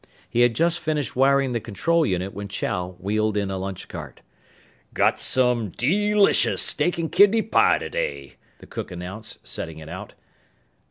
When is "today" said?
7.77-8.37